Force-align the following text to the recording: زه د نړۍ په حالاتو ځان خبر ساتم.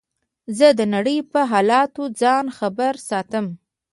زه 0.57 0.67
د 0.79 0.81
نړۍ 0.95 1.17
په 1.31 1.39
حالاتو 1.51 2.03
ځان 2.21 2.45
خبر 2.57 2.93
ساتم. 3.09 3.45